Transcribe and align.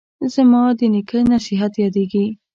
زما 0.33 0.63
د 0.79 0.81
نیکه 0.93 1.19
نصیحت 1.33 1.73
یادیږي 1.83 2.25